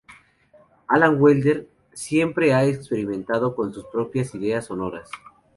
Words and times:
Alan 0.87 1.21
Wilder 1.21 1.67
siempre 1.93 2.55
ha 2.55 2.63
experimentado 2.65 3.55
con 3.55 3.71
sus 3.71 3.85
propias 3.85 4.33
ideas 4.33 4.65
sonoras. 4.65 5.07